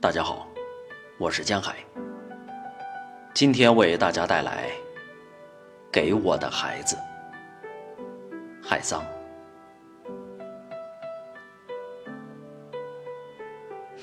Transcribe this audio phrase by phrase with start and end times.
[0.00, 0.46] 大家好，
[1.18, 1.76] 我是江海。
[3.34, 4.70] 今天为大家带来
[5.92, 6.96] 《给我的孩子》，
[8.62, 9.04] 海桑。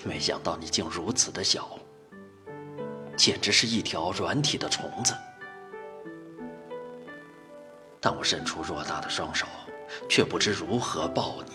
[0.03, 1.69] 没想到你竟如此的小，
[3.15, 5.15] 简直是一条软体的虫子。
[7.99, 9.47] 但我伸出偌大的双手，
[10.07, 11.53] 却不知如何抱你。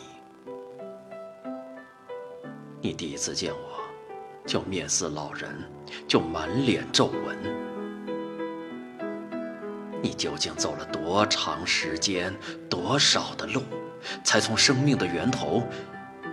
[2.81, 3.86] 你第一次见我，
[4.47, 5.51] 就面似老人，
[6.07, 7.37] 就满脸皱纹。
[10.01, 12.33] 你究竟走了多长时间、
[12.71, 13.63] 多少的路，
[14.23, 15.67] 才从生命的源头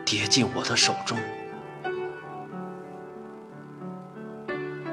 [0.06, 1.18] 跌进我的手中？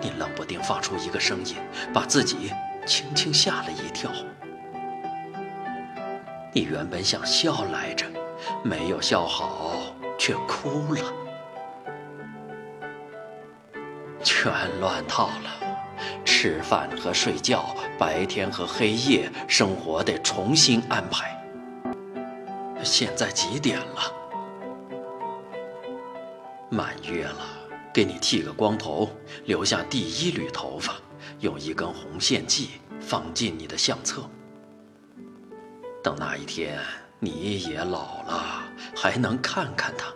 [0.01, 1.57] 你冷不丁发出一个声音，
[1.93, 2.51] 把自己
[2.87, 4.10] 轻轻吓了一跳。
[6.55, 8.07] 你原本想笑来着，
[8.65, 11.01] 没有笑好，却哭了，
[14.23, 15.51] 全乱套了。
[16.24, 21.37] 吃饭和睡觉，白天和黑夜，生活得重新安排。
[22.82, 24.15] 现在几点了？
[26.71, 27.45] 满月了，
[27.93, 29.10] 给你剃个光头，
[29.45, 30.95] 留下第一缕头发，
[31.41, 34.23] 用一根红线系放进你的相册。
[36.02, 36.79] 等那一天
[37.18, 38.63] 你也老了，
[38.96, 40.07] 还能看看他。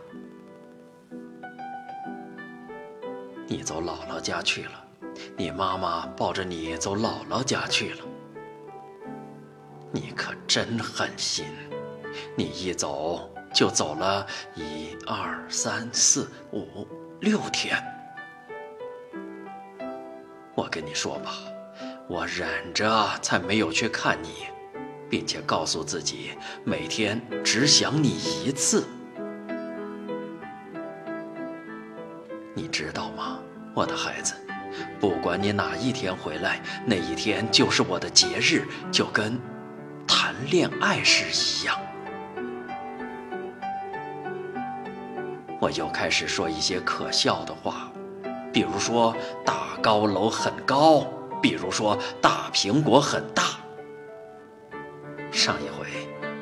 [3.47, 4.85] 你走姥姥家去了，
[5.37, 7.99] 你妈妈抱着你走姥姥家去了。
[9.93, 11.45] 你可真狠心，
[12.37, 16.87] 你一走就走了一二三四五
[17.21, 17.77] 六天。
[20.55, 21.33] 我跟你说吧，
[22.09, 24.47] 我忍着才没有去看你。
[25.11, 26.31] 并且告诉自己，
[26.65, 28.85] 每天只想你一次。
[33.75, 34.35] 我的孩子？
[35.01, 39.39] 不管你哪一天回来，那一天就是我的节日，就跟
[40.07, 41.77] 谈恋爱时一样。
[45.61, 47.91] 我又开始说一些可笑的话，
[48.53, 51.07] 比如说大高楼很高，
[51.43, 53.43] 比如说大苹果很大。
[55.33, 55.87] 上一回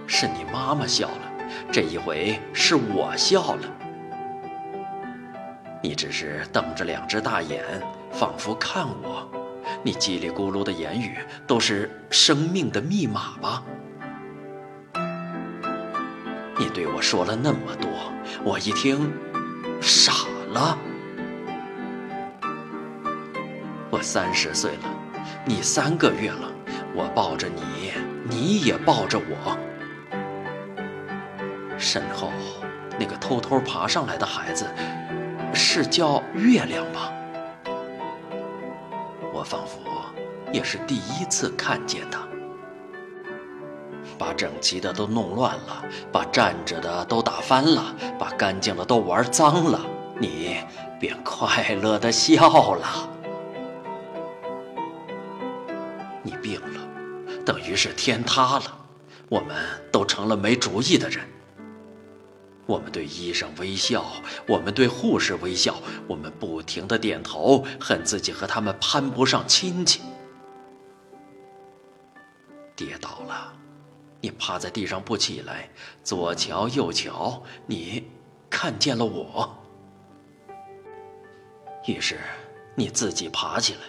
[0.06, 1.33] 是你妈妈笑了，
[1.73, 3.81] 这一回是我笑了。
[5.82, 7.65] 你只是瞪着两只大眼，
[8.12, 9.28] 仿佛看我。
[9.82, 13.65] 你叽里咕噜的言语都是生命的密码吧？
[16.56, 17.91] 你对我说了那么多，
[18.44, 19.12] 我一听
[19.81, 20.12] 傻
[20.50, 20.78] 了。
[23.91, 24.88] 我三十岁了，
[25.44, 26.53] 你三个月了，
[26.94, 27.93] 我抱着你。
[28.25, 29.59] 你也抱着我，
[31.76, 32.31] 身后
[32.97, 34.64] 那个偷偷爬上来的孩子，
[35.55, 37.13] 是叫月亮吧？
[39.33, 39.79] 我仿佛
[40.53, 42.21] 也是第一次看见他，
[44.19, 49.81] 把整齐的都弄乱了，把站着的都打翻了，把干净的都玩脏了，
[50.19, 50.57] 你
[51.01, 53.09] 便快乐的笑了。
[56.23, 56.81] 你病了。
[57.45, 58.65] 等于是天塌了，
[59.29, 59.57] 我们
[59.91, 61.25] 都成了没主意的人。
[62.72, 64.03] 我们对医生微笑，
[64.49, 65.77] 我们对护士微笑，
[66.09, 70.00] 我们不停的点头，恨自己和他们攀不上亲戚。
[72.75, 73.53] 跌倒了，
[74.22, 75.69] 你趴在地上不起来，
[76.03, 78.11] 左瞧右瞧，你
[78.49, 79.55] 看见了我。
[81.87, 82.19] 于是
[82.75, 83.81] 你自己爬起来，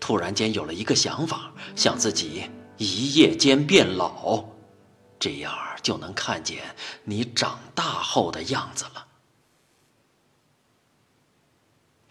[0.00, 2.50] 突然间有了一个想法，想自己。
[2.78, 4.44] 一夜间变老，
[5.24, 6.62] 这样就能看见
[7.02, 9.06] 你长大后的样子了。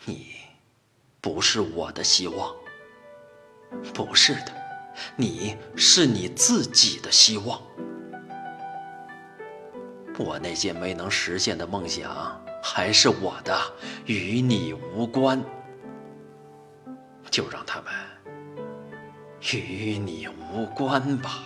[0.04, 0.34] 你
[1.22, 2.56] 不是我的希望，
[3.94, 4.52] 不是的，
[5.16, 7.62] 你是你自己的希望。
[10.18, 13.56] 我那些没能实现的梦想还是我的，
[14.08, 15.40] 与你无关。
[17.30, 17.94] 就让他们。
[19.52, 21.44] 与你无关吧，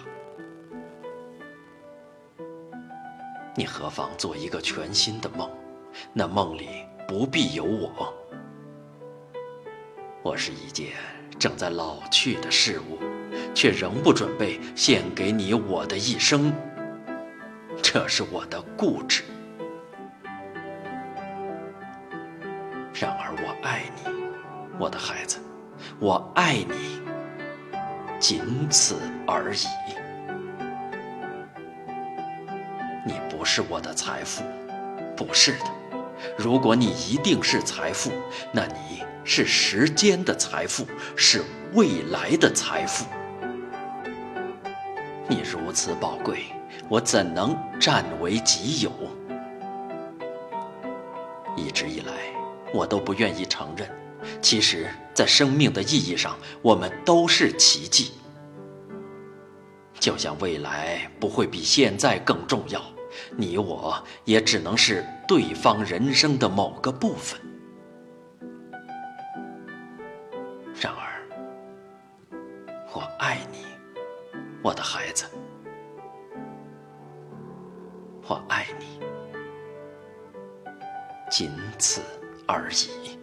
[3.58, 5.50] 你何妨做一个全新的梦？
[6.14, 8.14] 那梦里不必有我。
[10.22, 10.90] 我是一件
[11.40, 13.00] 正在老去的事物，
[13.56, 16.54] 却仍不准备献给你我的一生。
[17.82, 19.24] 这是我的固执。
[22.94, 24.12] 然而我爱你，
[24.78, 25.40] 我的孩子，
[26.00, 27.02] 我爱你。
[28.20, 30.07] 仅此而已。
[33.48, 34.44] 是我的财富，
[35.16, 35.66] 不是的，
[36.38, 38.12] 如果你一定是财富，
[38.52, 40.86] 那你是时间的财富，
[41.16, 41.42] 是
[41.74, 43.06] 未来的财富。
[45.30, 46.48] 你如此宝贵，
[46.90, 48.92] 我怎能占为己有？
[51.56, 52.14] 一直以来，
[52.74, 53.90] 我都不愿意承认，
[54.42, 58.12] 其实，在生命的意义上，我们都是奇迹。
[59.98, 62.82] 就像未来不会比现在更重要。
[63.36, 67.40] 你我也只能是对方人生的某个部分。
[70.80, 71.22] 然而，
[72.94, 73.66] 我爱你，
[74.62, 75.26] 我的孩子，
[78.28, 79.00] 我爱你，
[81.32, 81.50] 仅
[81.80, 82.02] 此
[82.48, 83.17] 而已。